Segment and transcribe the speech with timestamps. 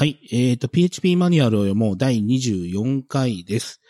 [0.00, 0.18] はい。
[0.32, 3.82] えっ、と、PHP マニュアルを読もう第24回です。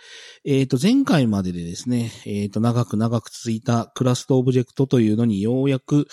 [0.44, 6.08] えっ、と、前回まででですね、えっ、と、長く長く続いたクラスとオブジェクトというのにようやく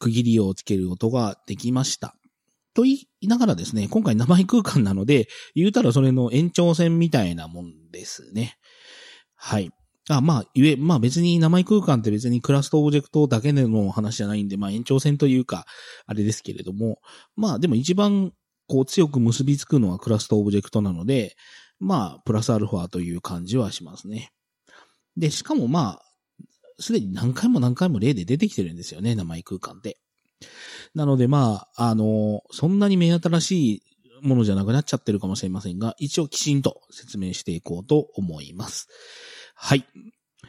[0.00, 2.14] 区切りをつけることができました。
[2.74, 8.58] と言いながらですね、今回名前空間なので、言うたらそれの延長線みたいなもんですね。
[9.34, 9.70] はい。
[10.10, 15.64] あ、まあ、言え、まあ別に名前空間って別にクラスとオブジェクトだけでの話じゃないんで、まあ延長線というか、
[16.04, 16.98] あれですけれども、
[17.34, 18.32] まあでも一番
[18.68, 21.36] こう強く結びつくのはクラスとオブジェクトなので、
[21.80, 24.30] まあ、プラスアルファという感じはしますね。
[25.16, 26.02] で、しかもまあ、
[26.78, 29.98] すでに何回も何回も例で出てきてるんですよね、名前空間って。
[30.94, 33.82] なのでまあ、あの、そんなに目新しい
[34.22, 38.88] ものじゃなくなっちゃってるかもしれませんが、一応きちんと説明していこうと思います。
[39.54, 39.84] はい。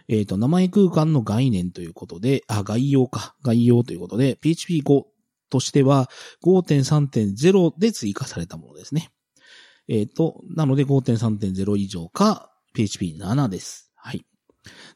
[0.08, 3.36] えっ、と、名前空間の概念ということで、あ、概要か。
[3.44, 5.04] 概要ということで、PHP5
[5.50, 6.10] としては
[6.44, 9.10] 5.3.0で追加されたものですね。
[9.88, 13.92] えっ、と、なので5.3.0以上か PHP7 です。
[13.96, 14.26] はい。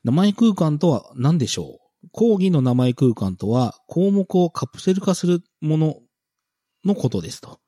[0.03, 2.09] 名前空間とは何でしょう？
[2.11, 5.95] 講義の名前空間とは項目をカプセル化するもの
[6.85, 7.59] のことですと。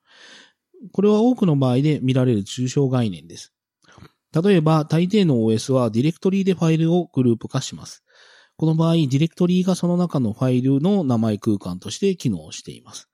[0.91, 3.53] これは多くの場合で見られる抽象概念です。
[4.43, 8.03] 例えば、大抵の OS はディレクトリでファイルをグループ化します。
[8.57, 13.09] この場合、ディレクトリがその中のファイルの名前空間として機能しています。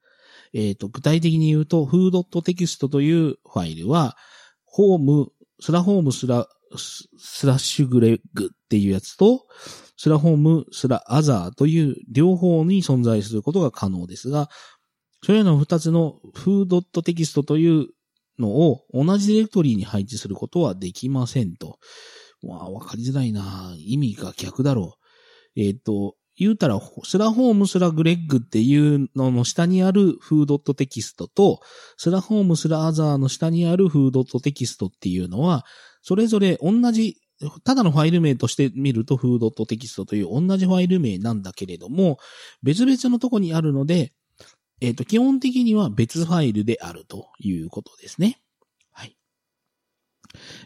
[0.54, 4.16] えっ、と、具体的に言うと、foo.text というファイルは、
[4.66, 6.48] ホーム、スラホームスラ、
[6.78, 9.46] スラッシュグレッグっていうやつと、
[9.98, 14.50] スラホームスラアザーという両方に存在することが可能ですが、
[15.24, 17.88] それらの二つの foo.text という
[18.40, 21.78] のを同じディレクトリに配置することはできませんと。
[22.44, 25.01] わあ、わかりづらいな意味が逆だろう。
[25.56, 31.60] えっ、と、言うたら、スラホームスラグレッグっていうのの下にあるフードットテキストと、
[31.98, 35.66] スラホームスラアザーの下にあるフードットテキストっていうのは、
[36.02, 37.18] それぞれ同じ、
[37.64, 42.18] ただのファイル名として見るとフードットテキストという同じファイル名なんだけれども、
[42.64, 44.14] 別々のとこにあるので、
[44.80, 48.42] えっ、と、基本的には別ファイルであるということですね。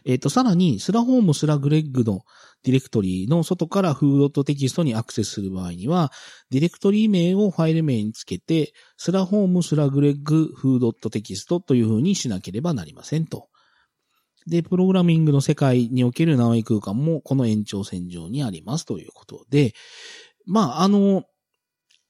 [0.04, 2.22] えっ、と、さらに、スラホームスラグレッグの
[2.62, 6.12] ディレクトリの外からフードとテキストにアクセスする場合には、
[6.50, 13.48] ディレクトリ名をファイル名につけて、スラホームスラグレッグフードテキストという風にしなければなりませんと。
[14.46, 19.74] で、プログラミングの世界における名前空間もこの延長線上にありますということで、
[20.46, 21.24] まあ、あの、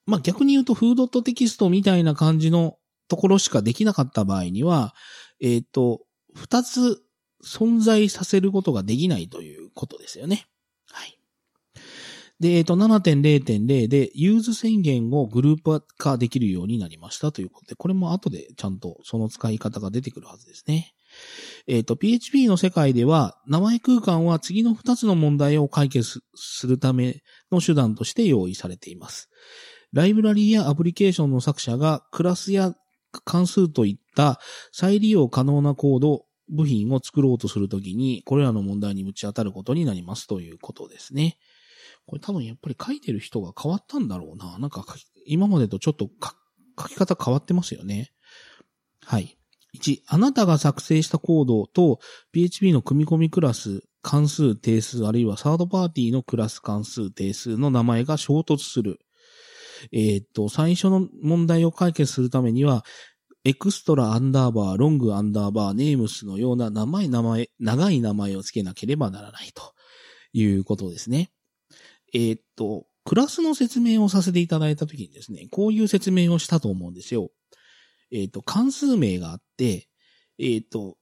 [0.05, 2.77] まあ、逆に言うとフードテキストみたいな感じの
[3.09, 4.94] ところしかできなかった場合には、
[5.41, 6.00] えっ、と、
[6.34, 7.03] 二つ
[7.47, 10.47] 存在させることができないということですよね。
[10.91, 11.19] はい。
[12.41, 20.93] で、えっ、と、7.0.0でユーズ宣言をグループ化できるようになりましたということで、これも後でちゃんとその使い方が出てくるはずですね。
[21.67, 29.31] えっ、と、PHP の世界では、名前空間は次の2つの問題を解決するための手段として用意されています。
[29.93, 32.75] ライブラリーやアプリケーションの作者がクラスや
[33.25, 34.41] 関数といった
[34.73, 41.39] 再利用可能なコード、部品を作ろうとするときに、これらの問題にぶち当たることになりますということですね。
[42.07, 44.59] これ多分やっぱり書いてる人が変わったんだろうな。
[44.59, 44.85] なんか
[45.27, 46.09] 今までとちょっと
[46.81, 48.12] 書き方変わってますよね。
[49.05, 49.37] はい。
[49.77, 52.01] 1、あなたが作成したコードと
[52.33, 59.01] PHP の組み込みクラス、関数定数あるいはサードパーティーのクラス関数定数の名前が衝突する。
[59.93, 62.85] えっ、と、最初の問題を解決するためには、
[63.47, 69.73] エクストラアンダーバー、ロングアンダーバー、ネームスのような名前、名前、長い名前を付けなければならないと
[70.33, 71.31] いうことですね。
[72.12, 77.31] えっ、と、クラスの説明をさせていただいたときにですね、こういう説明をしたと思うんですよ。
[78.11, 79.87] えっ、と、関数名があって、
[80.41, 80.97] えっ、と、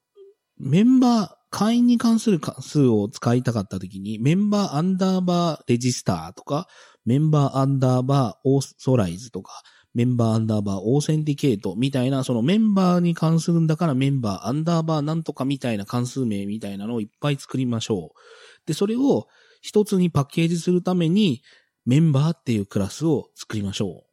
[0.59, 6.69] メンバー、会員に関する関数を使いたかったときに、メンバーアンダーバーレジスターとか、
[7.06, 9.62] member アンダーバー authorize とか、
[9.94, 18.66] member アンダーバー authenticate みたいな、そのメンバーに関するんだからメンバーアンダーバーなんとかみたいな関数名みたいなのをいっぱい作りましょう。
[18.66, 19.28] で、それを
[19.63, 21.42] 一つにパッケージするために、
[21.86, 24.04] メンバーっていうクラスを作りましょ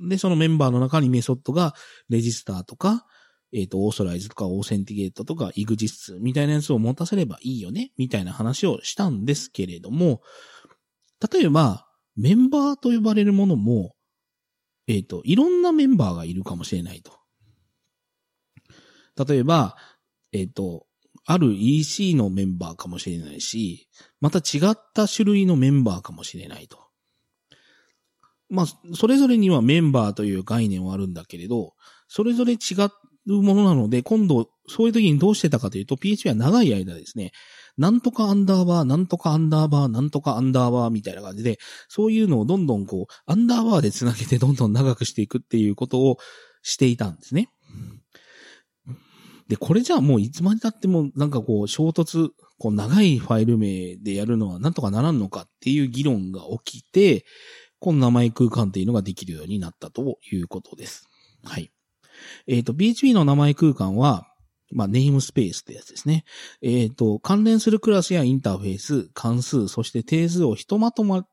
[0.00, 0.08] う。
[0.08, 1.74] で、そのメンバーの中にメソッドが
[2.08, 3.06] register とか、
[3.54, 10.22] えっ、と、 authorize とか authenticate とか exists みたいなやつを持たせればいいよねみたいな話をしたんですけれども、
[11.32, 11.86] 例えば、
[12.16, 13.94] メンバーと呼ばれるものも、
[14.86, 17.12] えっ、と、いろんなメンバーがいるかもしれないと。
[19.26, 19.76] 例えば、
[20.32, 20.86] えっ、と、
[21.24, 23.88] ある EC のメンバーかもしれないし、
[24.20, 26.78] また違った種類のメンバーかもしれないと。
[28.48, 31.74] まあ、それぞれにはメンバーという概念はあるんだけれど、
[32.08, 32.58] それぞれ違
[33.26, 37.32] うものなので、今度、そういう時にどうしてたかというと、PHP は長い間ですね、
[37.78, 41.58] なんとかアンダーバー、なんとかアンダーバー、なんとかアンダーバーみたいな感じで、
[41.88, 46.18] そういうのをどんどんこう、アンダーバーで繋げてどんどん長くしていくっていうことを
[46.62, 47.48] していたんですね。
[49.48, 57.24] で、これじゃあもういつまで経ってもなんかこう衝突、こう長いファイル名でやるのはなんとかならんのかっていう議論が起きて、
[57.78, 61.08] この名前空間っていうのができるようになったということです。
[61.44, 61.72] はい。
[62.46, 64.31] えっ、ー、と、PHP の名前空間は、
[64.72, 66.24] まあ、ネームスペースってやつですね。
[66.62, 71.26] えっ、ー、と、関連するクラスやインターフェース、関数、そして定数をひとまとま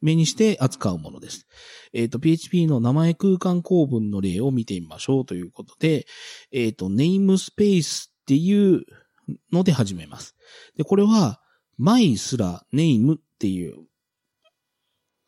[0.00, 1.46] 目にして扱うものです。
[1.92, 6.06] えっ、ー、と、PHP の名前空間構文の例を見てみましょうということで、
[6.50, 8.84] えっ、ー、と、ネームスペースっていう
[9.52, 10.34] ので始めます。
[10.76, 11.40] で、これは、
[11.78, 13.86] my すら name っていう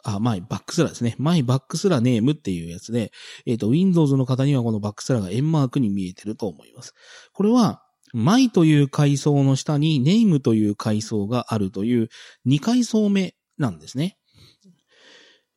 [0.04, 1.16] あ、マイバックスラですね。
[1.18, 3.10] マイバックスラネームっていうやつで、
[3.46, 6.94] えっ、ー、と、Windows の方にはこのバックスラが円マークに見えてると思います。
[7.32, 12.10] これは、マイという階層の下にネームという階層があるという
[12.46, 14.18] 2階層目なんですね。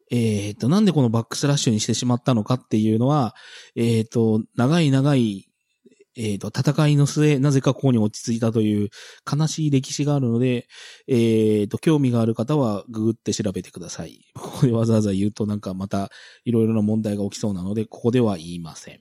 [0.09, 3.35] えっ、ー、と、なんでこのバックスラッシュにしてしまったのかっていうのは、
[3.75, 5.46] えっ、ー、と、長い長い
[6.17, 8.89] えっ、ー、と、戦いの末、なぜかここに落ち着いたという
[9.31, 10.67] 悲しい歴史があるので、
[11.07, 14.19] えっ、ー、と、興味がある方はググって調べてください。
[14.33, 16.09] ここでわざわざ言うとなんかまた
[16.43, 18.99] いろいろな問題が起きそうなので、ここでは言いません。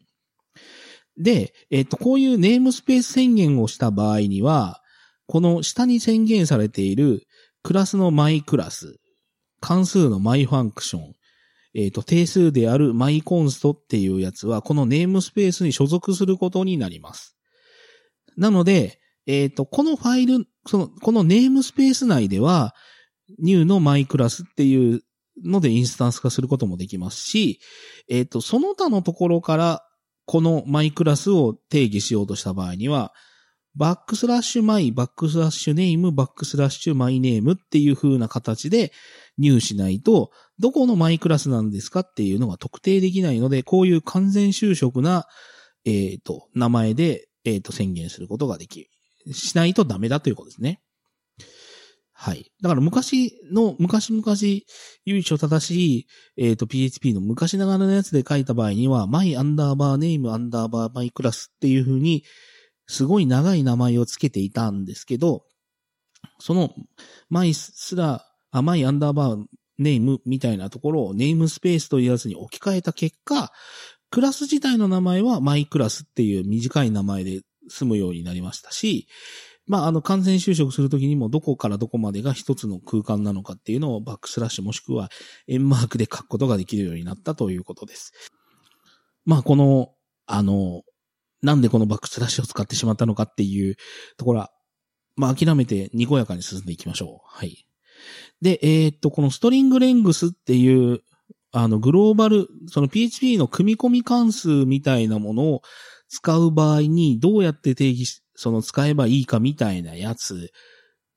[1.17, 4.83] で、えっ、ー、と、こういうネームスペース宣言をした場合には、
[5.27, 7.23] この下に宣言されている
[7.63, 8.99] クラスのマイクラス、
[9.61, 11.15] 関数のマイファンクション、
[11.77, 17.37] えっ、ー、と、定数である myConst っていうやつは、このネームスペースに所属することになります。
[18.39, 22.75] なので、えっ、ー、と、このファイル、その、このネームスペース内では、
[23.39, 25.03] new の myClass っていう
[25.45, 27.61] のでインスタンス化することもできますし、
[28.09, 29.83] えっ、ー、と、その他のところから、
[30.25, 33.13] この myClass を定義しようとした場合には、
[33.77, 38.91] バックスラッシュ my、バックスラッシュ name、バックスラッシュ myName っていう風な形で
[39.39, 45.27] 入しないと、どこの myClass なんですかっていうのが特定できないので、こういう完全修飾な、
[45.85, 48.89] えっ、ー、と、名前で、えっ、ー、と、宣言することができ、
[49.33, 50.81] しないとダメだということですね。
[52.19, 52.51] はい。
[52.63, 54.25] だから昔の、昔々、
[55.05, 56.07] 由緒正しい、
[56.39, 62.25] えっ、ー、と、PHP の昔ながらのやつで書いた場合には、my アンダーバーネームアンダーバーマイクラスっていう風に、
[62.87, 65.45] すごい長い名前をつけていたんですけど、
[66.39, 66.75] その、
[67.29, 69.45] マイすら、甘いアンダーバー
[69.79, 73.53] ネームみたいなところをネームスペースというやつに置き換えた結果、
[74.11, 79.09] クラス自体の名前はマイクラスっていう短い名前で済むようになりましたし、
[79.67, 85.11] まあ、あの、完全就職するときにもどこからどこまでが一つの空間なのかっていうのをバックスラッシュもしくは
[85.49, 88.13] 円マークで書くことができるようになったということです。
[89.25, 89.91] まあ、この、
[90.27, 90.83] あの、
[91.47, 93.77] なんでこのバックスラッシュを使ってしまったのかっていう
[94.17, 94.51] ところは、
[95.15, 97.25] まあ諦めてにこやかに進んでいきましょう。
[97.25, 97.69] はい。
[98.43, 101.03] で、えー、っと、このストリングレングスっていう、
[101.53, 105.63] あの、グローバル、その PHP の組み込み関数みたいなものを
[106.09, 110.51] 使う場合にどうやって定義し、その使えばいいかみたいなやつ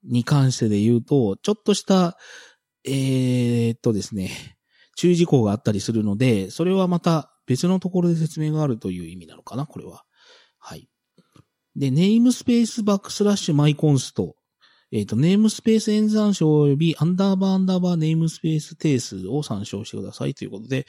[0.03, 2.17] に関してで言うと、ちょっとした、
[2.85, 4.57] えー、っとですね、
[4.95, 10.03] 注意事項があったりするので、それはまた別のところで説明があるという意味なのかな、これは。
[10.59, 10.87] はい。
[11.75, 14.35] で、ネームスペースバックスラッシュマイコンスト。
[14.91, 20.87] えっ、ー、と、ネームスペース演算書及びアンダーバーアンダーバーネームスペース定数を参照してくださいということで、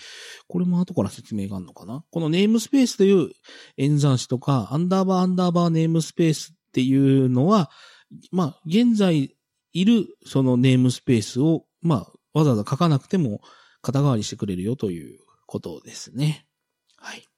[0.49, 3.30] これも後から説明があるのかなこのネームスペースという
[3.76, 7.71] 演算子とか、アンダーバーアンダーバーネームスペースっていうのは、
[8.33, 9.37] まあ、現在
[9.73, 13.40] いるそのネームスペースを、まあ、わざわざ書かなくても
[13.83, 16.47] 肩代わりしてくれるよということですね。
[16.97, 17.29] はい。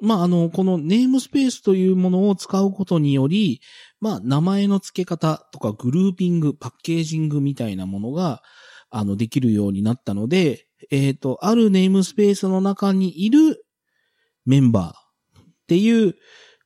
[0.00, 3.60] まあ、あの、このネームスペースというものを使うことにより、
[4.00, 8.42] まあ、名前の付け方とかグルーピング、パッケージングみたいなものが、
[8.90, 13.64] あの、できるようになったので、えっ、ー、と、あるネームスペースの中にいる
[14.46, 16.16] メンバーっていう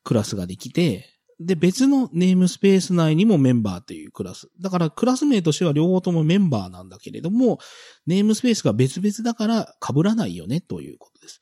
[0.04, 1.10] クラスができて、
[1.40, 4.48] で、別のネームスペース内にもメンバーというクラス。
[4.60, 7.58] だからクラス名としては両方ともメンバーなんだけれども、
[8.06, 11.40] ネームスペースが別々だから被らないよねということです。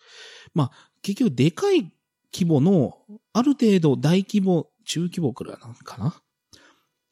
[0.55, 0.71] まあ、
[1.03, 1.93] 結局でかい
[2.33, 2.99] 規模の、
[3.33, 6.15] ある程度大規模、中規模くらいなのかな？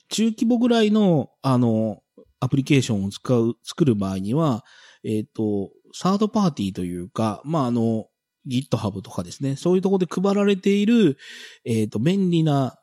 [0.08, 2.02] 中規模ぐらいの、あの、
[2.40, 4.64] アプリケーションを使う、作る場合には、
[5.04, 8.06] えっ、ー、と、サードパーティーというか、まあ、あの、
[8.48, 11.18] GitHub とかですね、そういうところで配られている、
[11.64, 12.78] えっ、ー、と、便利な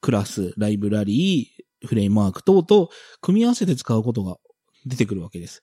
[0.00, 2.90] クラス、ライブラリー、フレームワーク等と
[3.20, 4.38] 組み合わせて使うことが
[4.86, 5.62] 出てくるわけです。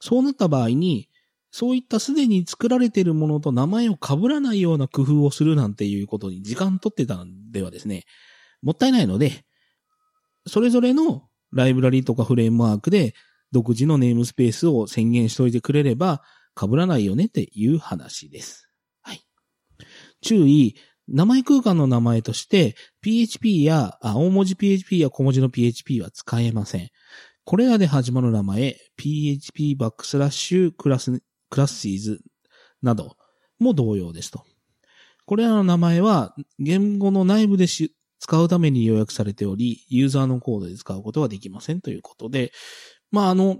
[0.00, 1.08] そうなった場合に、
[1.50, 8.04] そういったすでに作られているものと名前を被らないような工夫をするなんていうことに時間取ってたんではですね、
[8.62, 9.44] もったいないので、
[10.46, 13.14] それぞれのライブラリとかフレームワークで
[13.52, 16.22] 独自のネームスペースを宣言しておいてくれれば
[16.58, 18.68] 被らないよねっていう話です。
[19.02, 19.20] はい。
[20.22, 20.76] 注意、
[21.08, 26.88] 名前空間の名前として PHP や、大文字 PHP や小文字の PHP は使えません。
[27.44, 32.20] これらで始まる名前、PHP バックスラッシュクラスクラッシーズ
[32.82, 33.16] など
[33.58, 34.44] も同様ですと。
[35.24, 42.52] これらの名前は言語の内部で使うために予約されており、ユーザーのコードで使うことはできませんということで、
[43.10, 43.58] まあ、あの、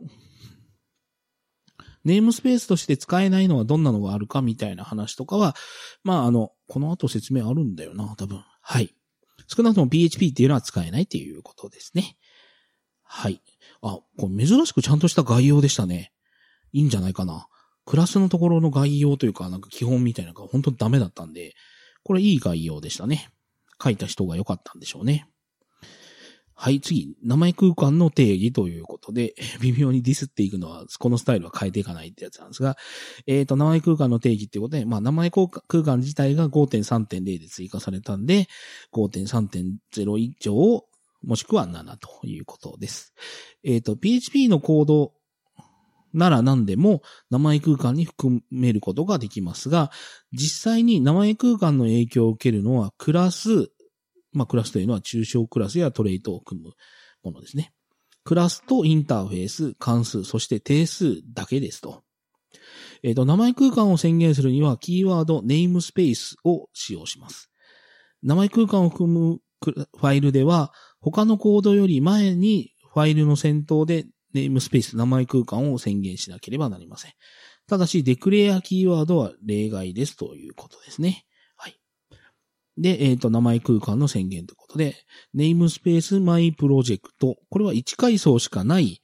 [2.04, 5.56] ネームスペースとして使えないのはどんなのがあるかみたいな話とかは、
[6.04, 8.44] まあ、あの、この後説明あるんだよな、多分。
[8.62, 8.94] はい。
[9.48, 12.16] 少なくとも PHP っていうのは使えないっていうことですね。
[13.02, 13.40] はい。
[13.82, 16.12] あ、これ珍しくちゃんとした概要でしたね。
[16.72, 17.48] いいんじゃないかな。
[17.86, 21.54] クラスのところの概要というか、なんか基本みたいなのが本当にダメだったんで、
[22.02, 23.30] これいい概要でしたね。
[23.82, 25.28] 書いた人が良かったんでしょうね。
[26.58, 32.76] はい、次、名前空間の定義ということで、 微妙にディスっていくのは、このスタイルは変えていかないってやつなんですが、
[33.26, 38.48] えっ、ー、と、名前空間の定義っていうことで、まあ、名前空間自体が5.3.0で追加されたんで、
[38.92, 40.86] 5.3.0以上、
[41.22, 43.12] もしくは7ということです。
[43.62, 45.12] えっ、ー、と、PHP のコード
[46.16, 49.90] なら何でも名前空間に含めることができますが、
[50.32, 53.70] 実際に名前空間の影響を受けるのはクラス、
[54.32, 56.72] まあクラスというのは抽象クラスやトレイトを組む
[57.22, 57.72] ものですね。
[58.24, 62.02] クラスとインターフェース、関数、そして定数だけですと。
[63.02, 67.50] えっ、ー、と、名前空間を宣言するには、キーワード、ネームスペースを使用します。
[68.22, 77.12] 名前空間を含むファイルでは、他のコードより前にファイルの先頭でネームスペース、名前空間を宣言しなければなりません。
[77.66, 81.24] ただし、 declare キーワードは例外ですということですね。
[81.56, 81.76] はい。
[82.76, 84.94] で、えっ、ー、と、名前空間の宣言ということで、
[85.32, 87.36] namespace MyProject。
[87.48, 89.02] これは1階層しかない、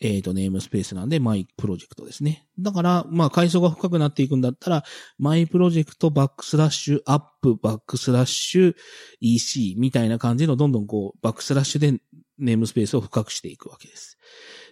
[0.00, 2.46] えっ、ー、と、ネームスペースなんで、 MyProject ですね。
[2.58, 4.84] だから、まあ、階層が深くなっていくんだったら、
[5.18, 8.74] MyProject バックスラッシュ App、バックスラッシュ
[9.20, 12.00] EC みたいな感じのどんどんこう、バックスラッシュで
[12.38, 14.18] ネームスペースを深くしていくわけです。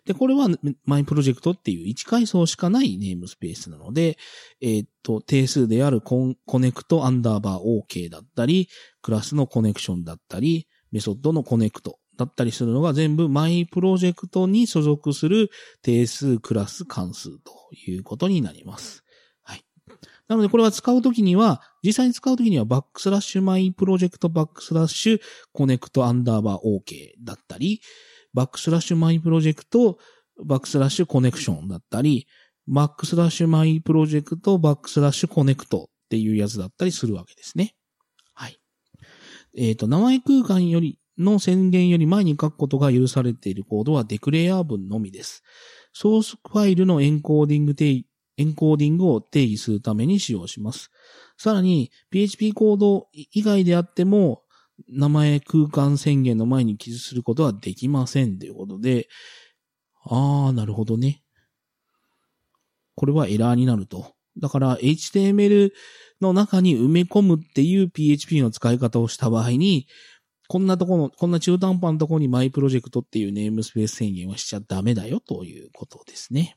[0.04, 0.48] で、これは
[0.84, 4.18] MyProject っていう1階層しかないネームスペースなので、
[4.60, 8.68] えー、っと、定数であるコネクトアンダーバー OK だったり、
[9.02, 15.50] クラスの connection だったり、メソッドの connect だったりするのが全部 MyProject に所属する
[15.82, 17.52] 定数、クラス、関数と
[17.86, 19.05] いうことになります。
[20.28, 25.20] なのでこれは使うときには、実際に使うときにはバックスラッシュマイプロジェクトバックスラッシュ
[25.52, 27.80] コネクトアンダーバー OK だったり、
[28.34, 29.98] バックスラッシュ MyProject、
[30.44, 32.26] バックスラッシュ connection だったり、
[32.66, 37.74] バックスラッシュ MyProject、バックスラッシュ connect っていうやつだったりするわけですね。
[38.34, 38.58] はい。
[39.56, 45.42] えっ、ー、と、名前空間よりの宣言より前に書くことが許されているコードは declare 文のみです。
[45.92, 48.06] ソースファイルのエンコーディング定義、
[48.36, 50.90] エンコーディングを定義するために使用します。
[51.38, 54.42] さらに、PHP コード以外であっても、
[54.88, 59.08] 名前空間宣言の前に記述することはできませんということで、
[60.04, 61.22] あー、なるほどね。
[62.94, 64.14] これはエラーになると。
[64.38, 65.70] だから HTML
[66.20, 69.86] の中に埋め込むっていう PHP の使い方をした場合に、
[70.48, 76.56] こんなところ、こんな中途半端なところにマイプロジェクトっていうネームスペース宣言はしちゃダメだよということですね。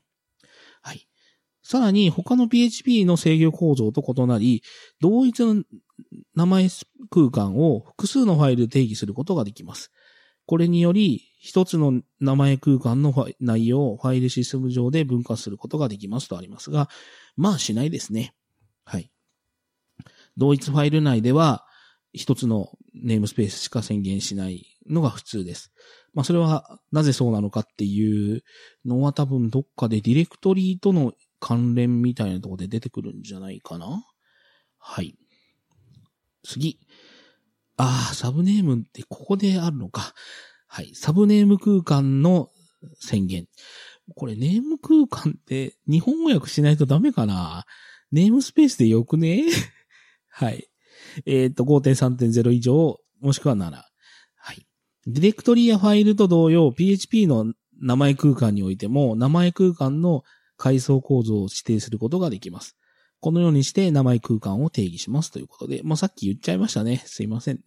[1.62, 4.62] さらに他の PHP の制御構造と異なり、
[5.00, 5.62] 同一の
[6.34, 6.68] 名前
[7.10, 9.90] 空間を複数のファイルで定義することができます。
[10.46, 16.88] これにより、一つの名前空間の内容をファイルシステム上で分割することができますとありますが、
[17.36, 18.34] まあしないですね。
[18.84, 19.10] はい。
[20.36, 21.64] 同一ファイル内では、
[22.12, 25.72] 一つのネームスペースしか宣言しないのが普通です。
[26.12, 28.42] まあそれはなぜそうなのかっていう
[28.84, 34.04] のは多分どっかでディレクトリとの関連みたいなところで出てくるんじゃないかな？
[34.78, 35.16] はい。
[36.44, 36.78] 次。
[37.76, 40.14] ああ、サブネームってここであるのか。
[40.68, 40.94] はい。
[40.94, 42.50] サブネーム空間の
[42.94, 43.46] 宣言。
[44.16, 47.64] これネーム空間って日本語訳しないとダメかな？
[48.12, 49.44] ネームスペースでよくね？
[50.28, 50.68] はい。
[51.26, 53.70] えっ、と、5.3.0以上、もしくは7。
[53.70, 54.66] はい。
[55.06, 60.22] ディレクトリやファイルと同様、PHP の名前空間においても、名前空間の
[60.60, 62.76] 階層構造を指定することができます。
[63.20, 67.02] このようにして名前空間を定義しますということで、もうさっき言っちゃいましたね。
[67.06, 67.60] すいません。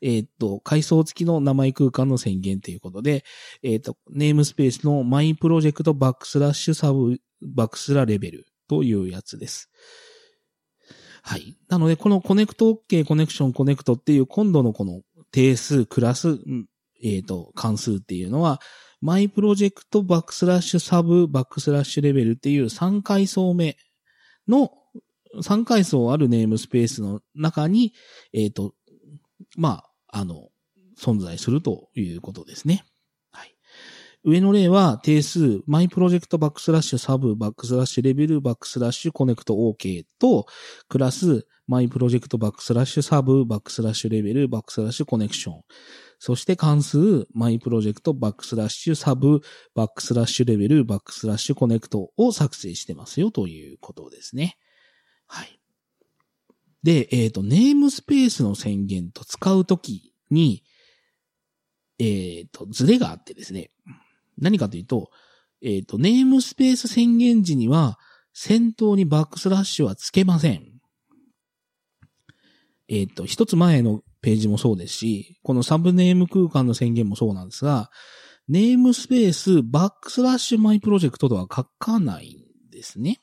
[0.00, 3.24] えー、っと、階層付きの名前空間の宣言ということで、
[3.62, 9.70] えー、っと、 namespace の MyProject バックスラッシュ Sub バックスラ Level というやつです。
[11.22, 11.56] はい。
[11.68, 16.38] なので、このコネクト OK、コネクション、コネクトっていう今度のこの定数、クラス、
[17.02, 18.60] えっ、と、関数っていうのは、
[19.04, 23.76] MyProject、バックスラッシュ、 Sub、バックスラッシュ Level っていう3階層目
[24.48, 24.70] の、
[25.42, 27.92] 3階層ある namespace の中に、
[28.32, 28.74] えっ、ー、と、
[29.58, 30.48] まあ、あの、
[30.98, 32.86] 存在するということですね。
[33.30, 33.54] はい。
[34.24, 40.46] 上の例は定数、 MyProject バックスラッシュ Sub、バックスラッシュ Level、バックスラッシュ connect OK と、
[40.88, 45.60] クラス、 MyProject バックスラッシュ Sub、バックスラッシュ Level、バックスラッシュ connection。
[46.18, 49.40] そして関数、 MyProject バックスラッシュ Sub、
[49.74, 54.56] バックスラッシュ Level、バックスラッシュ connect を作成してますよということですね。
[55.26, 55.60] はい。
[56.82, 60.62] で、えっ、ー、と、 namespace の宣言と使うときに、
[61.98, 63.70] えっ、ー、と、ズレがあってですね。
[64.38, 65.10] 何かというと、
[65.62, 67.98] えっ、ー、と、 namespace 宣言時には、
[68.34, 70.74] 先頭にバックスラッシュはつけません。
[72.88, 77.90] えっ、と、一つ前のページもそうですし、このサブネーム空間の宣言もそうなんですが、
[78.48, 82.34] ネームスペースバックスラッシュマイプロジェクトとは書かない
[82.68, 83.20] んですね。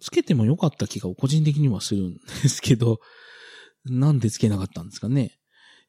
[0.00, 3.00] つけてもよかった気が個人的にはするんですけど、
[3.84, 5.38] なんでつけなかったんですかね。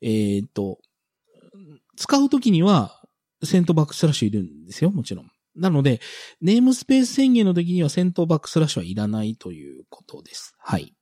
[0.02, 0.80] えっ、と、
[1.96, 3.02] 使うときには、
[3.44, 5.32] セントバックスラッシュいるんですよ、もちろん。
[5.56, 6.00] なので、
[6.42, 10.54] ネームスペース宣言の時には先頭バックスラッシュはいらないということです。
[10.60, 10.96] はい。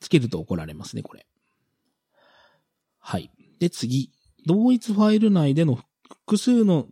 [0.00, 1.26] つけると怒られますね、これ。
[2.98, 3.30] はい。
[3.58, 4.12] で、次。
[4.46, 5.78] 同一ファイル内での
[6.08, 6.86] 複数の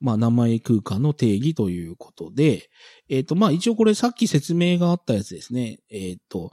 [0.00, 2.70] まあ、名前空間の定義ということで、
[3.08, 5.80] えっ、ー、と、まあ、一応これさっき説明があったやつですね。
[5.90, 6.52] えっ、ー、と、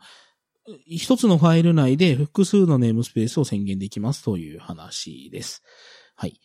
[0.88, 5.62] 一つのファイル内で複数のネームスペースを宣言できますという話です。
[6.16, 6.40] はい。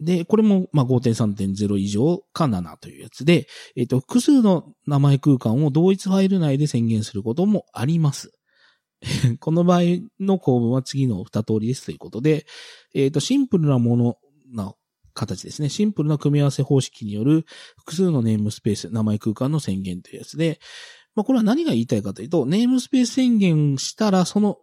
[0.00, 3.46] で、これも、まあ、5.3.0以上か7というやつで、
[3.76, 8.32] えっ、ー、と、複数の名前空間を同一ファイル内で宣言することもあります。
[9.40, 9.80] この場合
[10.20, 12.46] の構文は次の二通りですということで、
[12.94, 14.18] えっ、ー、と、シンプルなもの
[14.52, 14.74] な
[15.14, 15.68] 形ですね。
[15.68, 17.44] シンプルな組み合わせ方式による
[17.78, 20.58] 複数のネームスペース、名前空間の宣言というやつで、
[21.14, 24.58] まあ、これは何が言いたいかというと、ネームスペース宣言したら、その、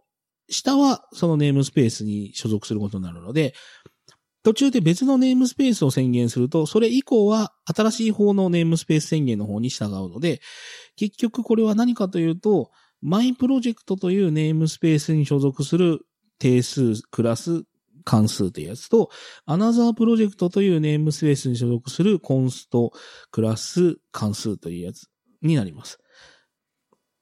[0.49, 3.53] 下はそのネームスペースに所属することになるので、
[4.43, 10.41] 途中で別のネームスペースを宣言すると、それ以降は新しい方のネームスペース宣言の方に従うので、
[10.95, 16.05] 結局これは何かというと、マイプロジェクトというネームスペースに所属する
[16.39, 17.63] 定数、クラス、
[18.03, 19.09] 関数というやつと、
[19.45, 22.91] アナザープロジェクトというネームスペースに所属するコンスト、
[23.31, 25.07] クラス、関数というやつ
[25.41, 25.99] になります。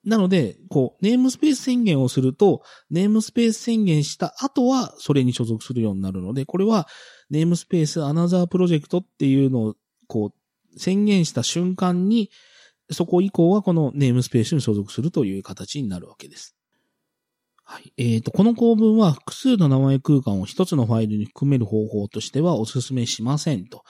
[0.06, 6.88] なので、こう、ネームスペース宣言をすると、ネームスペース宣言した後は、それに所属するようになるので、これは、
[7.30, 9.76] ネームスペースアナザープロジェクトっていうのを、
[10.08, 12.30] こう、宣言した瞬間に、
[12.92, 16.56] そこ以降はこのネームスペースに所属するという形になるわけです。
[17.72, 17.94] はい。
[17.98, 23.84] えっ、ー、と、この構文は複数の名前空間を一つのファイルに含める方法としてはお勧めしませんと。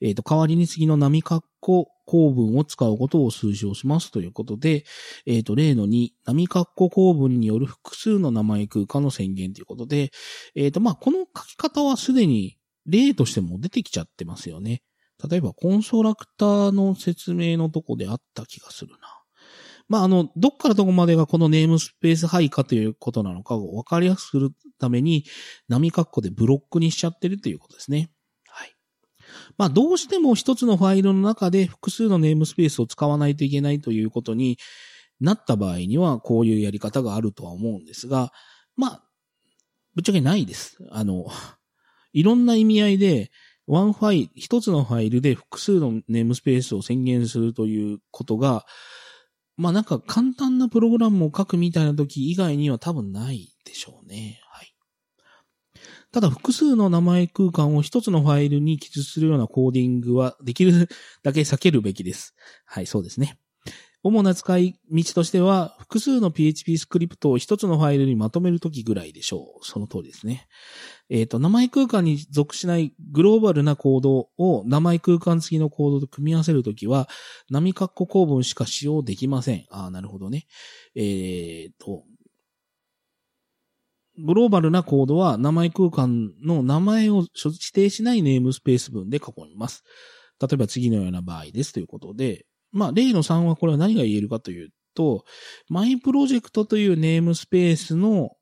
[0.00, 4.84] えっ、ー、と、代わりに次の波括弧構文を使うことを推奨しますということで、
[5.24, 10.10] えっ、ー、と、例の2、波括弧構文による複数の名前空間の宣言ということで、
[10.56, 12.56] えっ、と、まあ、この書き方はすでに
[12.86, 14.82] 例としても出てきちゃってますよね。
[15.30, 18.96] 例えば、コンソラクターの説明のとこであった気がする。
[19.92, 24.50] まあ、あの、どっからどこまでがこのネームスペース配下ということなのかを分かりやすくする
[24.80, 25.26] ために、
[25.68, 28.10] 波括弧でブロックにしちゃってるということですね。
[28.48, 28.74] はい。
[29.58, 34.56] まあ、どうしても一つのファイルの中で複数のネームスペースを使わないといけないということに
[35.20, 38.32] なった場合には、こういうやり方があるとは思うんですが、
[38.76, 39.04] まあ、
[39.94, 40.78] ぶっちゃけないです。
[40.90, 41.26] あの、
[42.14, 43.30] いろんな意味合いで、
[43.66, 48.64] ワンファイル、一つのファイルで複数のネームスペースを宣言するということが、
[49.56, 54.40] まあなんか簡単なプログラムを書くみたいな時以外には多分ないでしょうね。
[54.50, 54.74] はい。
[56.10, 60.88] ただ複数の名前空間を一つのファイルに記述するようなコーディングはできる
[61.22, 62.34] だけ避けるべきです。
[62.66, 63.38] はい、そうですね。
[64.04, 69.64] 主な使い道としては、複数の PHP スクリプトを一つのファイルにまとめるときぐらいでしょう。
[69.64, 70.48] その通りですね。
[71.08, 77.08] えっ、ー、と、名前空間に属しないグローバルなコードを名前空間付きのコードと組み合わせるときは、
[77.48, 79.66] 波括弧構文しか使用できません。
[79.70, 80.46] ああ、なるほどね。
[80.96, 82.02] えっ、ー、と、
[84.18, 89.84] グローバルなコードは名前空間の名前を指定しないネームスペース文で囲みます。
[90.40, 95.24] 例えば次のような場合ですということで、まあ、例の3はこれは何が言えるかというと、
[95.68, 98.36] マイプロジェクトというネームスペースの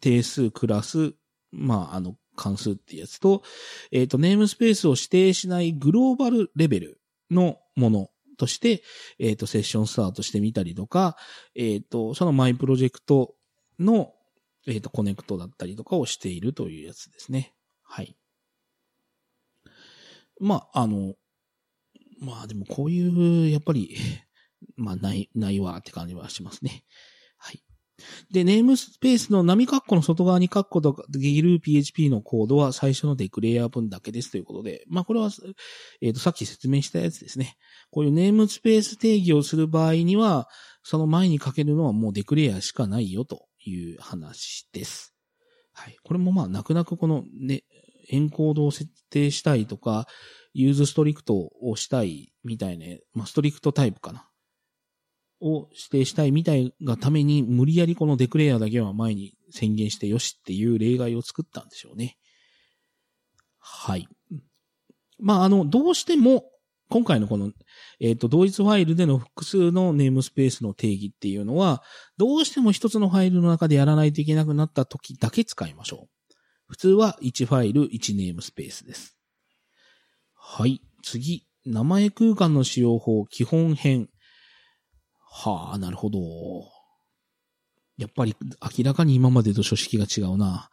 [0.00, 1.14] 定数、クラス、
[1.52, 3.42] まあ、あの、関数ってやつと、
[3.90, 8.82] えっ、と、ネームスペースを指定しないグローバルレベルのものとして、
[9.18, 11.16] えっ、と、セッションスタートしてみたりとか、
[11.54, 13.34] えっ、と、そのマイプロジェクト
[13.78, 14.12] の、
[14.66, 17.54] えっ、と、コネクトだったりとかをしているというやつですね。
[17.82, 18.16] はい。
[20.38, 21.14] まあ、あの、
[22.20, 23.96] まあでもこういう、やっぱり、
[24.76, 26.84] まあない、ないわって感じはしますね。
[27.36, 27.62] はい。
[28.30, 35.30] で、ネームスペースの波括弧の外側に括弧とできる PHP のコードは最初のデクレイヤー分だけですということで、まあこれは、
[36.00, 37.56] えっ、ー、と、さっき説明したやつですね。
[37.90, 40.48] こういうネームスペース定義をする場合には、
[40.82, 45.14] その前に書けるのはもうデクレイヤーしかないよという話です。
[45.72, 45.96] はい。
[46.02, 47.64] これもまあ、泣く泣くこのね、
[48.08, 50.06] エンコードを設定したいとか、
[50.58, 54.28] use strict をしたいみたいな、まあ、 strict type かな。
[55.40, 62.16] を指定したいみたいがために、無理やりこの declare だけは前に宣言してよしっていう例外を作ったんでしょうね。
[63.58, 64.08] はい。
[65.18, 66.44] まあ、あの、どうしても、
[66.88, 67.52] 今回のこの、
[68.00, 71.82] えっ、ー、と、同一ファイルでの複数の namespace の定義っていうのは、
[72.16, 76.34] どうしても一つのファイルの中でやらないといけなくなった時だけ使いましょう。
[76.68, 79.15] 普通は1ファイル1ネームスペースです。
[80.48, 80.80] はい。
[81.02, 81.44] 次。
[81.66, 84.08] 名前空間の使用法基本編。
[85.28, 86.20] はあ、なるほど。
[87.98, 88.36] やっぱり
[88.78, 90.70] 明らかに今までと書式が違うな。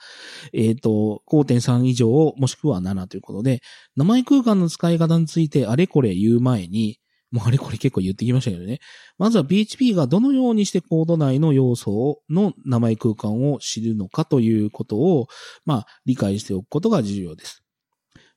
[0.53, 2.07] えっ、ー、と、5.3以上
[2.38, 3.62] もしくは7ということで、
[3.95, 6.99] 名前空間の使い方についてあれこれ言う前に、
[7.31, 8.79] もうあれこれ結構言ってきましたけどね。
[9.17, 15.27] まずは PHP がどのようにしてコード内の要素の名前空間を知るのかということを、
[15.65, 17.62] まあ、理解しておくことが重要です。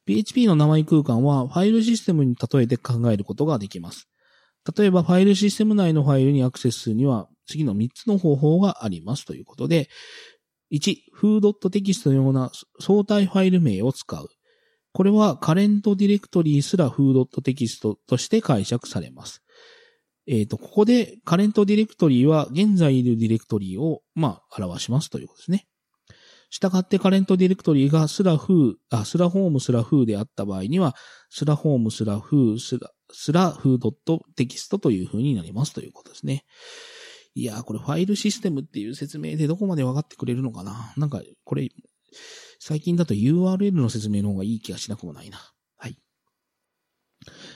[0.06, 4.08] PHP の名前空間はファイルシステムに例えて考えることができます。
[4.76, 9.88] 例えばファイルシステム内のファイルにアクセスするには次の3つの方法がありますということで、
[10.72, 14.28] 1、foo.txt のような相対ファイル名を使う。
[14.92, 19.42] これはカレントディレクトリーすら foo.txt として解釈されます。
[20.26, 25.66] えっ、ー、と、ここでカレントディレクトリーは現在いるディレクトリーを、まあ、表しますということですね。
[26.50, 30.94] したがってカレントディレクトリがスラフー、あ、スラホームスラフーであった場合には、
[31.30, 36.44] スラホームスラフー、スラ、スラフードットテキストという風になりますということですね。
[37.34, 41.68] いやー、これファイルシステムっていう説明でどこまで分かってくれるのかななんか、これ、
[42.58, 45.38] 最近だと URL の説明の方がいい気がしなくもないな。
[45.76, 45.98] はい。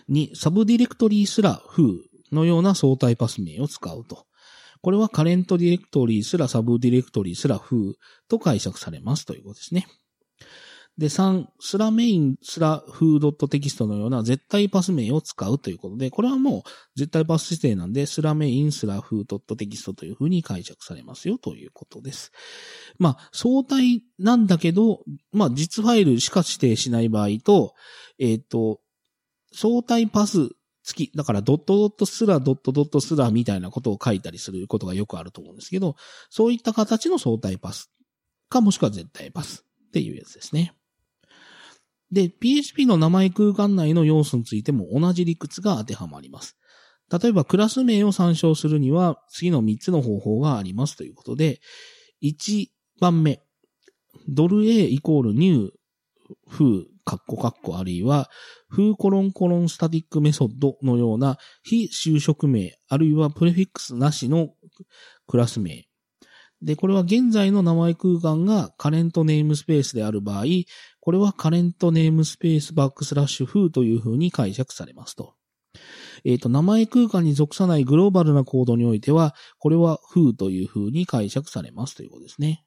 [0.08, 4.26] に、サブディレクトリスラ foo のような相対パス名を使うと。
[4.82, 7.94] これはカレントディレクトリースラサブディレクトリースラ foo
[8.28, 9.86] と解釈されますということですね。
[10.98, 16.62] で、3、スラメインスラ foo ドットテキストのような絶対パス名を使うということで、これはもう
[16.94, 22.32] 絶対パス指定なんで、スラメインスラ foo ドットテキストというふうに解釈されますよということです。
[22.98, 25.00] まあ、相対なんだけど、
[25.32, 27.72] まあ、実ファイルしか指定しない場合と、
[28.18, 28.80] えっ、ー、と、
[29.52, 30.50] 相対パス
[30.82, 35.96] 付き、だからドットドットスラドットドットスラみたいなことを書いたりすることがよくあると思うんですけど、
[36.30, 37.90] そういった形の相対パス
[38.48, 40.74] かもしくは絶対パスっていうやつですね。
[42.10, 46.56] で、PHP の名前空間内の要素についても同じ理屈が当てはまります。
[47.10, 51.60] 例えばクラス名を参照するには次の3つの方法がありますということで、
[52.22, 52.66] 1
[53.00, 53.40] 番目、
[54.28, 55.70] ドル A イコールニュー
[56.48, 58.30] 風、カッコカッコあるいは、
[58.68, 64.50] 風コロンコロンスタティックメソッドのような非就職名、あるいはプレフィックスなしの
[65.26, 65.84] クラス名。
[66.62, 70.44] で、これは現在の名前空間がカレントネームスペースである場合、
[71.00, 75.34] これはカレントネームスペースバックスラッシュ風という風に解釈されますと。
[76.24, 82.64] えっ、ー、と、名前空間に属さないグローバルなコードにおいては、これは風という風に解釈されますということですね。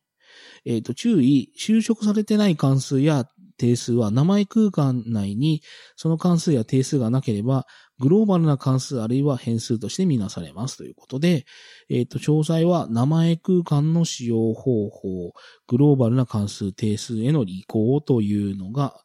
[0.65, 3.25] えっ、ー、と、注意、就職されてない関数や
[3.57, 5.61] 定数は名前空間内に
[5.95, 7.65] その関数や定数がなければ、
[7.99, 11.45] グローバルな関数あるいは変数としてみなされますということで、
[11.89, 15.33] えっ、ー、と、詳細は名前空間の使用方法、
[15.67, 18.95] グローバルな関数定数への移行というのが、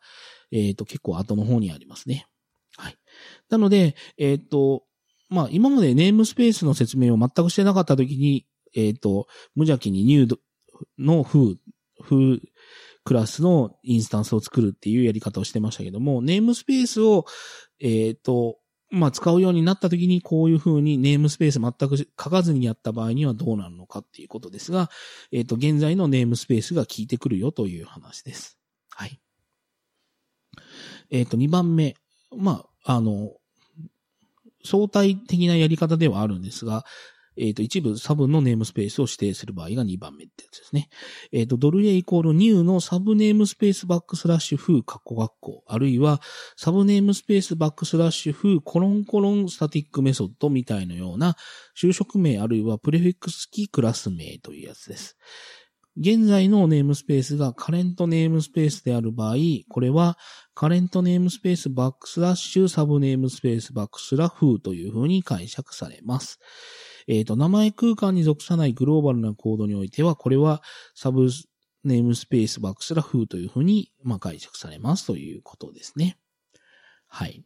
[0.51, 2.27] えっ、ー、と、結構後の方にありますね。
[2.77, 2.97] はい。
[3.51, 4.85] なので、えっ、ー、と、
[5.29, 10.39] まあ、今までネームスペースの説明を全くしてなかったときに、えっ、と、無邪気にニュー
[10.99, 11.57] の風、
[12.03, 12.41] 風、
[13.09, 17.25] クラスのインスタンスを作るっていうやり方をしてましたけども、ネームスペースを、
[17.81, 18.59] えっ、ー、と、
[18.91, 24.91] まあ、使うようになった時にこういうふうにネームスペース全く書かずにやった場合にはどうなるのかっていうことですが、
[25.33, 28.59] えっ、ー、と、現在のネームスペースが効いてくるよという話です。
[28.91, 29.19] はい。
[31.11, 31.95] えっ、ー、と、2番目。
[32.37, 33.33] まあ、あの、
[34.63, 36.85] 相対的なやり方ではあるんですが、
[37.39, 40.89] えっ、と、一部サブのネームスペースを指定する場合が2番目ってやつですね。
[41.33, 46.21] えっ、と、ドル A イコール new のサブネームスペースバックスラッシュ風カッコ学校、あるいは
[46.57, 51.37] サブネームスペースバックスラッシュ風コロンコロンスタティックメソッドみたいなような
[51.81, 55.17] 就職名あるいはプレフィックス付きクラス名というやつです。
[56.01, 59.37] 現在のネームスペースがカレントネームスペースである場合、
[59.69, 60.17] これは
[60.55, 66.39] カレントネームスペースバックスラッシュサブネームスペースバックスラフという風に解釈されます。
[67.09, 70.63] えっ、ー、と、名前空間に属さないグローバルなコードにおいては、これは
[70.95, 71.29] サブ
[71.83, 76.19] ネームスペースバックスラフという風に、まあ、解釈されますということですね。
[77.09, 77.43] はい。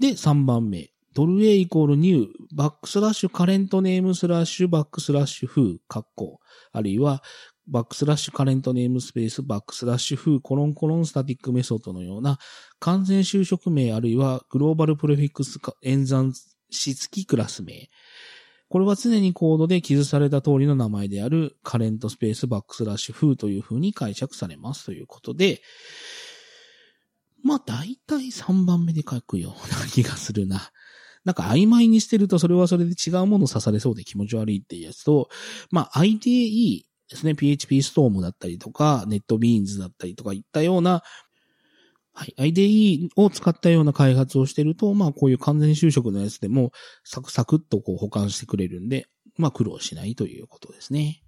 [0.00, 0.90] で、3番目。
[1.12, 6.40] ドル A イコールニュー、バックスラッシュカレントネームスラッシュバックスラッシュフー、カッコ、
[6.72, 7.22] あるいは、
[7.68, 12.38] バックスラッシュ current namespace、バックスラッシュ foo、コロンコロン static method のような、
[12.80, 16.32] 完全修飾名あるいはグローバルプレフィックス演算
[16.70, 17.88] 子付きクラス名。
[18.68, 25.60] これは常にコードで記述された通りの名前である current space バックスラッシュ foo という風に解釈されますということで、
[27.42, 30.70] まあ大体3番目で書くような 気がするな。
[31.24, 35.28] なんか曖昧にしてるとそれはそれで違うもの指されそうで気持ち悪いっていうやつと、
[35.70, 41.02] まあ IDE ですね、PHP ストームだったりとか、ネットビーンズだったりとかいったような、
[42.16, 46.70] はい、IDE を使ったような開発をしてると、まあこういう完全就職のやつでも
[47.02, 51.22] サクサクっとこう保管してくれるんで、まあ苦労しないということですね。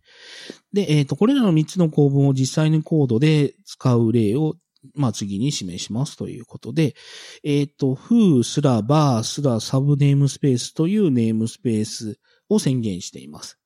[0.72, 4.54] で、えっ、ー、と、これらの3つの構文を実際にコードで使う例を
[4.94, 6.94] まあ次に示しますということで、
[7.42, 13.58] えっ、ー、と、フーすらバーすらサブネームスペースというネームスペースを宣言しています。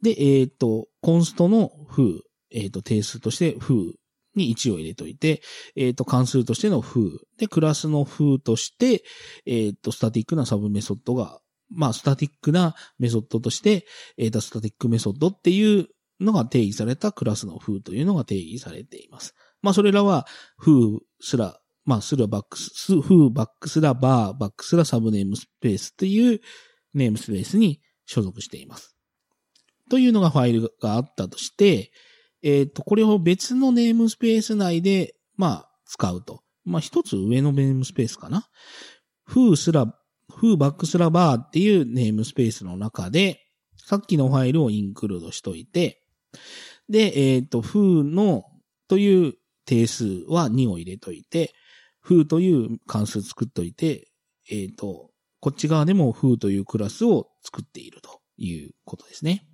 [0.00, 2.20] で、えっ、ー、と、 const の foo、
[2.52, 3.92] えっ、と、定数としてフー
[4.34, 5.42] に1を入れといて、
[5.76, 9.02] えっ、と、関数としてのフー、で、クラスのフーとして、
[9.46, 13.86] えっ、と、スタティックなサブメソッドが、まあ、スタティックなメソッドとして、
[14.16, 15.88] えっ、と、 static method っていう
[16.20, 19.34] のが定義されたクラスのフーというのが定義されています。
[19.62, 26.40] まあ、それらは、 foo スラ、まあ、スラバックス、 foo バックスラ bar、バックスラ subnamespace っていう
[26.94, 28.96] ネームスペースに所属しています。
[29.88, 31.90] というのがファイルがあったとして、
[32.42, 36.42] えっ、ー、と、これを別のネームスペース内で、まあ、使うと。
[36.64, 38.48] まあ、一つ上のネームスペースかな。
[39.24, 39.86] フーすら、
[40.32, 43.40] フーバックスラバーっていうネームスペースの中で、
[43.76, 46.02] さっきのファイルをインクルードしといて、
[46.88, 48.44] で、えっ、ー、と、フーの、
[48.86, 51.54] という定数は2を入れといて、
[52.00, 54.10] フーという関数作っといて、
[54.50, 59.47] えっ、ー、と、こっち側でもフーというクラスを作っているということですね。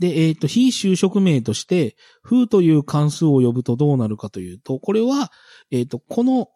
[0.00, 5.30] で、えっ、ー、と、非就職名として、フーという関数を呼ぶとどうなるかというと、これは、
[5.70, 6.48] えっ、ー、と、この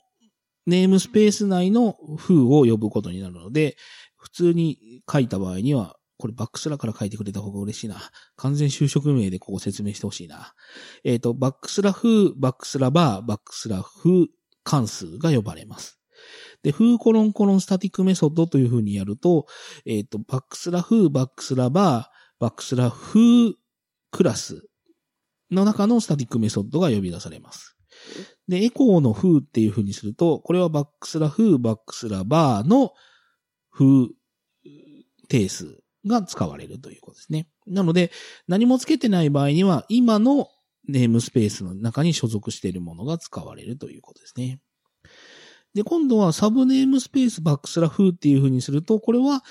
[0.67, 3.77] ネームスペース内のフーを呼ぶことになるので、
[4.17, 7.97] 普通に書いた場合には、これバックスラから書いてくれた方が嬉しいな。
[8.37, 10.55] 完全就職名でここ説明してほしいな。
[11.05, 14.29] えっ、ー、と、バックスラ foo、バックスラ bar、バックスラ foo
[14.63, 16.01] 関数が呼ばれます。
[16.63, 19.45] で、 foo コロンコロン static method という風にやると、
[19.85, 22.14] えっ、ー、と、バックスラ foo、バックスラ bar、
[22.45, 23.57] バックスラ foo
[24.11, 24.67] クラス
[25.51, 27.79] の中の static method が呼び出されます。
[28.49, 32.93] で、エコーのフーっていう風にすると、これはバックスラ foo、バックスラ bar の
[33.71, 34.09] foo
[35.29, 37.49] 定数が使われるということですね。
[37.67, 38.11] なので、
[38.47, 40.49] 何もつけてない場合には、今の
[40.87, 44.61] ネームスペースの中に所属しているものが使われるということですね。
[45.73, 49.43] で、今度はサブネームスペースバックスラフっていう風にすると、これは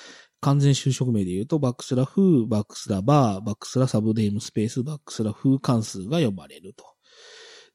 [0.44, 6.84] 完全就職名で言うと、バックスラフ、バックスラバー、バックスラサブネームスペース、バックスラフ関数が呼ばれると。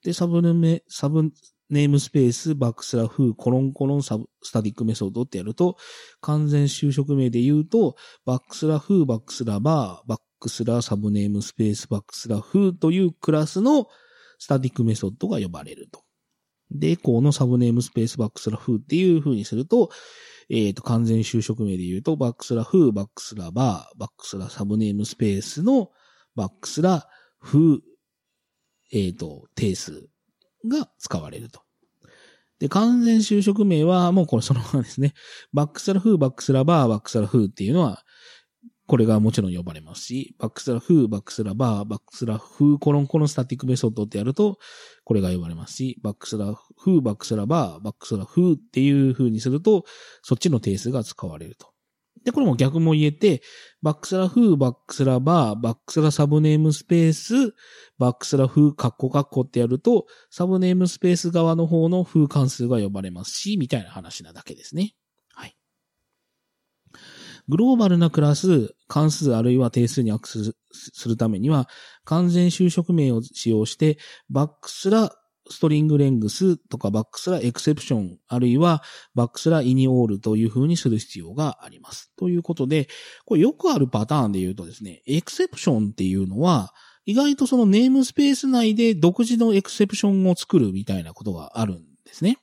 [0.04, 1.32] で、サブネーサブ
[1.70, 5.76] ネームスペース、バックスラフ、コロンコロンサブ、スタティックメソッドってやると、
[6.20, 13.86] 完全修飾名で言うと、バックスラ foo、バックスラ bar、バックスラ subnamespace、バックスラ foo というクラスの
[14.38, 16.02] static method が呼ばれると。
[16.70, 19.90] で、エコーの subnamespace、バックスラ foo っていう風にすると、
[20.50, 25.90] えっ、ー、と、完全修飾名で言うと、バックスラ foo、バックスラ bar、バックスラ subnamespace の
[26.34, 27.06] バックスラ
[27.38, 27.78] foo、
[28.92, 30.08] えっ、ー、と、定数
[30.66, 31.60] が使われると。
[32.58, 35.14] で、完全修飾名はもうこれそのままですね。
[35.52, 38.02] バックスラ foo、バックスラ bar、バックスラ foo っていうのは、
[38.88, 44.58] これがもちろん呼ばれますし、バックスラ foo、バックスラ bar、バックスラ foo、コロンコロン static method ってやると、
[45.04, 49.84] これが呼ばれますし、バックスラ foo、バックスラ bar、バックスラ foo っていう風にすると、
[50.22, 51.68] そっちの定数が使われると。
[52.24, 53.42] で、これも逆も言えて、
[53.82, 57.54] バックスラ foo、バックスラ bar、バックスラ subnamespace、
[57.98, 64.94] バックスラフー、カッコカッコってやると、サブネームスペース側の方の風関数が呼ばれますし、みたいな話なだけですね。
[67.48, 71.68] グローバルなクラス、関数あるいは定数にアクセスするためには、
[72.04, 75.10] 完全就職名を使用して、バックスラ
[75.50, 78.82] ストリングレングスとかバックスラエクセプション、あるいは
[79.14, 82.12] バックスライニオールという風にする必要があります。
[82.16, 82.88] ということで、
[83.24, 86.72] これよくあるパターンで言うとですね、エクセプションっていうのは、
[87.06, 92.36] 意外とそのネームスペース内で独自のエクセプションを作るみたいなことがあるんですね。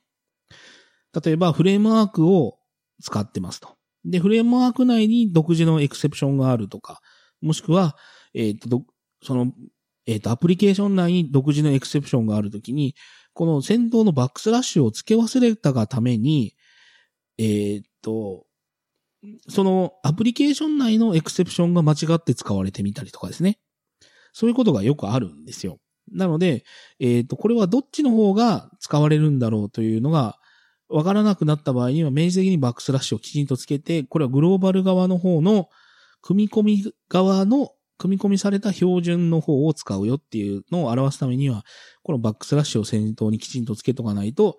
[1.24, 2.58] 例えば、フレームワークを
[3.00, 3.75] 使ってますと。
[4.06, 7.00] で、フレームワーク内に独自のエクセプションがあるとか、
[7.40, 7.96] もしくは、
[8.34, 8.82] えっ、と、
[9.22, 9.52] その、
[10.06, 12.94] えっ、と、アプリケーション内に独自のエクセプションがあるときに、
[13.34, 16.54] この先頭のバックスラッシュを付け忘れたがために、
[17.38, 18.46] えっ、と、
[19.48, 23.58] そのアプリケーション内のエクセプションが間違って使われてみたりとかですね。
[24.32, 25.78] そういうことがよくあるんですよ。
[26.12, 26.64] なので、
[27.00, 30.38] えっ、と、これはどっちの方が使われるんだろうというのが、
[30.88, 35.68] わからなくなった場合には、明示的にバックスラッシュをきちんとつけて、これはグローバル側の方の、
[36.22, 41.64] 組み込み側の、組み込みされた標準の方を使うよっていうのを表すためには、
[42.02, 44.58] このバックスラッシュを先頭にきちんとつけとかないと、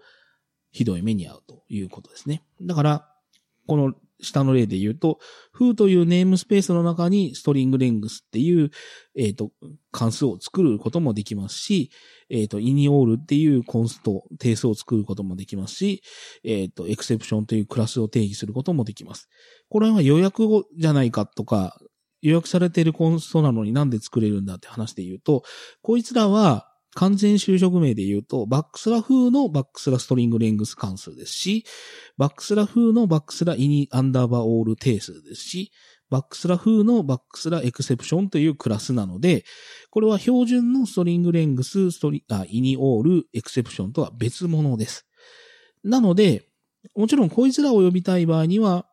[0.71, 2.43] ひどい目に遭うということですね。
[2.61, 3.09] だから、
[3.67, 5.19] この下の例で言うと、
[5.57, 8.71] foo というネームスペースの中にストリングレングスっていう、
[9.15, 9.51] えっ、ー、と、
[9.91, 11.91] 関数を作ることもできますし、
[12.29, 16.01] えっ、ー、と、イニオールっていうコンスト、定数を作ることもできますし、
[16.43, 19.29] えっ、ー、と、エクセプションというクラスを定義することもできます。
[19.69, 20.43] これは予約
[20.77, 21.79] じゃないかとか、
[22.21, 25.43] 予約されているコンストなのになんで作れるんだって話で言うと、
[25.81, 26.66] こいつらは、
[26.97, 31.63] 完全就職名で言うと、バックスラ風のバックスラストリングレングス関数ですし、
[32.17, 35.71] バックスラ風のバックスライニアンダーバーオール定数ですし、
[36.09, 39.45] バックスラ風のバックスラエクセプションというクラスなので、
[39.91, 45.05] これは標準のストリングレングス、ストリ、あ、イニオール、エクセプションとは別物です。
[45.83, 46.47] なので、
[46.95, 48.86] もちろんこいつらを呼びたい場合には、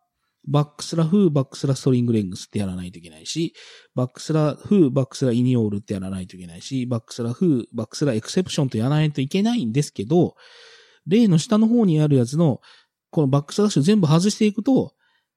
[0.46, 3.54] バックスラフー、バックスラストリングレングスってやらないといけないし、
[3.94, 10.36] バックスラ foo、バックスラ INI ALL ってやらないといけないし、バックスラ foo、バックスラ exception とやらないといけないんですけど、
[11.06, 12.60] 例の下の方にあるやつの、
[13.10, 14.94] このバックスラッシュ全部外していくと、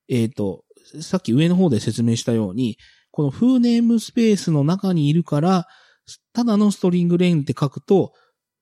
[0.10, 0.64] えっ、ー、と、
[1.02, 2.78] さっき上の方で説明したように、
[3.12, 5.68] この foo namespace の中にいるから、
[6.34, 8.14] ただの string len って書くと、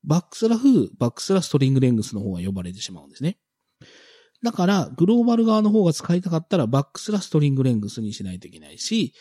[0.04, 3.38] バックスラ foo、バックスラ string length の方が呼ばれてしまうんですね。
[4.46, 9.16] だから、グローバル側の方が使いたかったら、バックスラ string length にしないといけないし、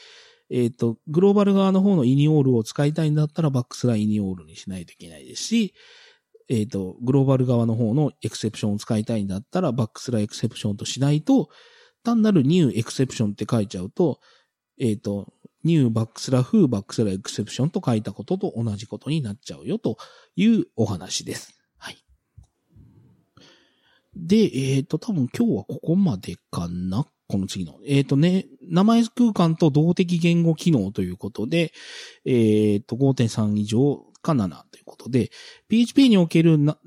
[0.50, 5.74] えっ、ー、と、グローバル側の方のイニオールを使いたいんだったら、バックスライニオールにしないといけないですし、
[6.50, 11.48] えっ、ー、と、グローバル側の方のエクセプションを使いたいんだったら、バックスラエクセプションとしないと、
[12.02, 14.20] 単なるニューエクセプションって書いちゃうと、
[14.78, 15.32] えっ、ー、と、
[15.62, 19.96] ニューバックスラフーバックスラエクセプションと書いたことと同じことになっちゃうよと
[20.36, 21.63] いうお話です。
[24.16, 27.06] で、えっ、ー、と、多分今日はここまでかな？
[27.26, 27.78] この次の。
[27.86, 31.72] えっ、ー、とね、名前空間と動的言語機能ということで、
[32.24, 35.30] えっ、ー、と、5.3以上か7ということで、
[35.68, 36.78] PHP におけるな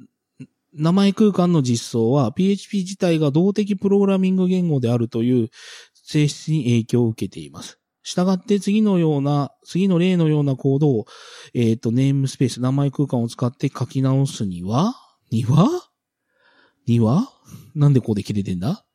[0.74, 5.50] 名前空間の実装は PHP 自体が動的プログラミング言語であるという
[5.96, 7.80] 性質に影響を受けています。
[8.04, 11.06] したがって次のような、次の例のようなコードを、
[11.54, 14.94] えっ、ー、と、ネームスペース、名前空間を使って書き直すには、
[15.30, 15.87] には？
[16.88, 17.30] には？
[17.76, 18.86] なんでここで切れてんだ？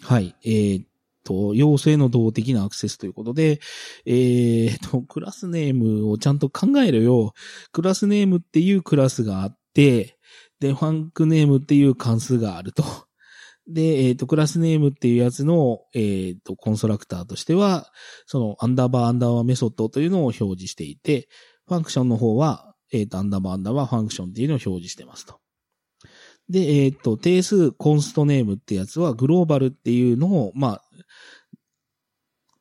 [0.00, 0.36] はい。
[0.44, 0.86] えー、っ
[1.24, 3.60] と、要素の動的なアクセスということで、
[4.06, 7.34] えー、っと、 classname をちゃんと考えるよ。
[7.72, 10.16] classname っていうクラスがあって、
[10.60, 12.84] で、 funcname っていう関数があると。
[13.66, 17.92] で、えっ、と、 classname っていうやつの、えっ、と、コンストラクターとしては、
[18.24, 21.28] その、アンダーバーアンダーバー method というのを表示していて、
[21.66, 25.37] function の方は、えっ、と、アンダーバーアンダーバー function っていうのを表示してますと。
[26.48, 30.82] で、えっ、と、定数コンストネームってやつはグローバルっていうのを、まあ、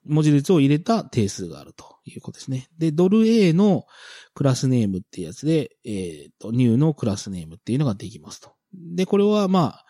[0.04, 2.68] 文字列を入れた定数があるということですね。
[2.78, 3.86] で、ドル A の
[4.34, 8.52] クラスネームってやつで、えっ、と、ニューのクラスネームっていうのができますと。
[8.74, 9.86] で、これはまあ、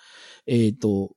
[0.45, 1.11] えっ、と、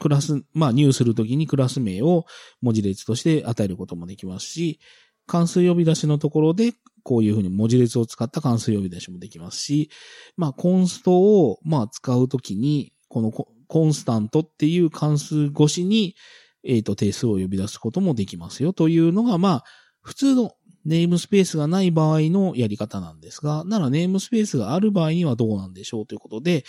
[0.00, 2.26] クラス、まあ、入するときにクラス名を
[2.60, 4.80] 文字列として与えることもできますし、
[5.26, 6.72] 関数呼び出しのところで
[7.04, 9.90] こういうふうに文字列を使った関数呼び出しもできますし、
[10.36, 16.16] まあ、コンストを、まあ、使うときに、このコンスタントっていう関数越しに、
[16.64, 19.64] えっ、ー、と、定数を呼び出すこともできますよというのが、まあ、
[20.00, 20.52] 普通の
[20.84, 26.06] ネームスペースがない場合のやり方なんですが、ならネームスペースがある場合にはどうなんでしょう？
[26.06, 26.64] ということで、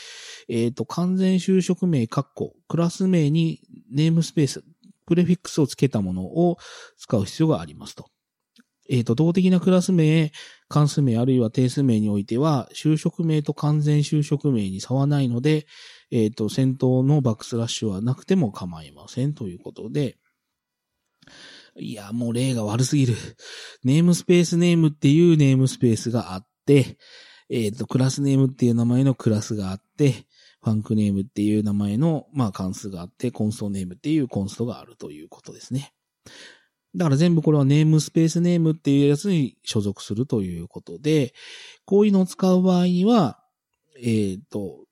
[0.47, 3.61] えっ、ー、と、完全就職名、括弧、クラス名に
[3.91, 4.63] ネームスペース、
[5.05, 6.57] プレフィックスをつけたものを
[6.97, 8.07] 使う必要がありますと。
[8.89, 10.31] えっ、ー、と、動的なクラス名、
[10.67, 15.65] 関数名あるいは定数名においては、就職名と完全就職名に差はないので、
[16.11, 20.17] えっ、と、先頭のバックスラッシュはなくても構いませんということで、
[21.77, 23.15] いや、もう例が悪すぎる。
[23.83, 26.97] ネームスペースネームっていうネームスペースがあって、
[27.49, 30.25] えっ、と、クラスネームっていう名前のクラスがあって、
[30.63, 35.93] ファンクネームっていう名前の、まあ、関数があって、コンストネームっていうコンストがあるということですね。
[36.95, 41.33] だから全部これはネームスペースネームっていうやつに所属するということで、
[41.85, 43.39] こういうのを使う場合には、
[43.97, 44.85] えっ、ー、と、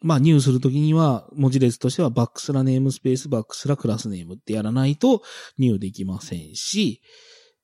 [0.00, 5.22] まあ、入するときには、文字列としてはバックスラネームスペースバックスラクラスネームってやらないと
[5.58, 7.00] 入できませんし、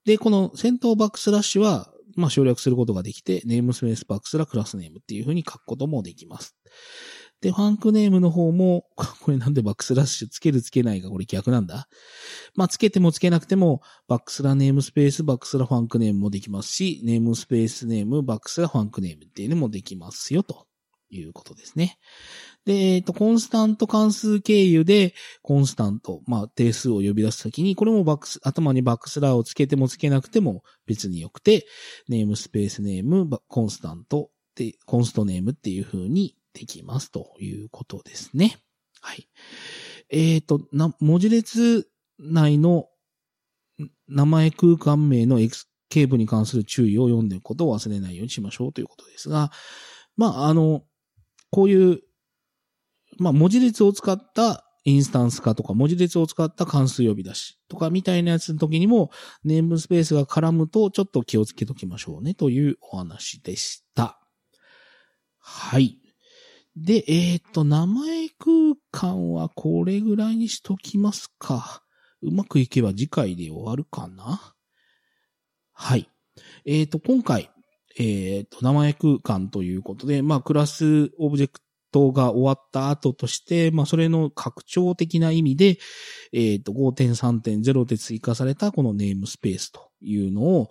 [0.05, 6.55] で、この先頭バックスラッシュは、まあ、省略することができて、ネームスペースバックスラクラスネームっていう風に書くこともできます。
[7.41, 8.85] で、ファンクネームの方も、
[9.21, 11.87] これなんでバックスラッシュつけるつけないかこれ逆なんだ？
[12.53, 20.67] まあ、つけてもつけなくても、バックスラネームスペース、バックスラファンクネームもできますし、ネームスペースネーム、バックスラファンクネームっていうのもできますよ、と
[21.09, 21.97] いうことですね。
[22.63, 31.65] で、えっ、と、コンスタント関数経由で、コンスタント、まあ、定数を呼び出すときに、これもバックス、頭にバックスラーをつけてもつけなくても別によくて、
[32.07, 38.57] ネームスペースネーム、コンスタントで、コンストネームっていう風にできますということですね。
[39.01, 39.27] はい。
[40.09, 41.87] えっ、ー、と、な、文字列
[42.19, 42.87] 内の
[44.07, 49.51] 名前空間名の X ケーブに関する注意を読んでいくことを忘れないようにしましょうということですが、
[50.17, 50.83] まあ、あの、
[51.51, 52.01] こういう、
[53.17, 59.11] まあ、文字列を使ったインスタンス化とか、文字列を使った関数呼び出しとかみたいなやつの時にも、
[59.43, 64.19] ネームスペースが絡むとちょっと気をつけときましょうねというお話でした。
[65.39, 66.00] はい。
[66.83, 71.83] で、えっ、と、名前空間はこれぐらいにしときますか。
[72.23, 74.55] うまくいけば次回で終わるかな。
[75.73, 76.09] はい。
[76.65, 77.51] えっ、と、今回、
[77.99, 81.59] えっ、と、名前空間ということで、まあ、クラスオブジェク
[81.91, 85.77] トが終わった後として、まあ、それの拡張的な意味で、
[86.33, 90.69] えっ、と、5.3.0で追加されたこのネームスペースというのを、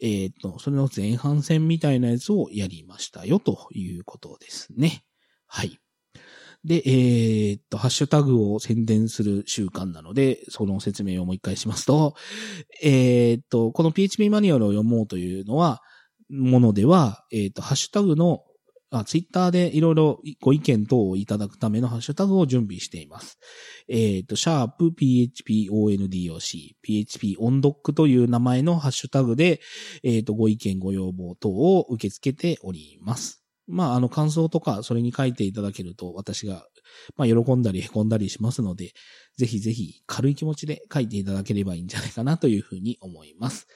[0.00, 5.04] えっ、と、それの前半戦みたいなやつをやりましたよということですね。
[5.54, 5.78] はい。
[6.64, 12.14] で、えー、っと、ハッシュタグを宣伝する習慣なので、その説明をもう一回しますと、
[12.82, 15.82] えー、っと、この PHP マニュアルを読もうというのは、
[16.30, 18.44] ものでは、えー、っと、ハッシュタグの
[18.90, 23.38] あ、ツイッターでいろいろご意見等をいただくためのハッシュタグを準備しています。
[23.88, 26.38] えっ、と、シャープ phpondoc、
[26.86, 29.60] php 音読という名前のハッシュタグで、
[30.02, 33.41] えっ、と、ご意見ご要望等を受け付けております。
[33.66, 36.66] まあ、あの、感想とか、それに書いていただけると、私が、
[37.16, 38.92] まあ、喜んだり凹んだりしますので、
[39.36, 43.66] ぜひぜひ軽い気持ちで書いていただければいいんじゃないかなというふうに思います。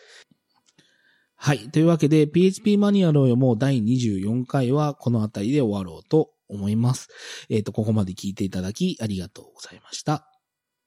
[1.36, 1.70] はい。
[1.70, 7.08] というわけで、PHP マニュアルを読もう第24回はこの辺りで終わろうと思います。
[7.50, 10.35] えっ、ー、と、ここまで聞いていただきありがとうございました。